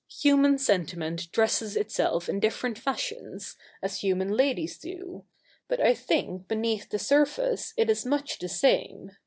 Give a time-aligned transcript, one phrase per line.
[0.23, 5.25] 'Human sentiment dresses itself in different fashions, as human ladies do;
[5.67, 9.11] but I think beneath the surface it is much the same.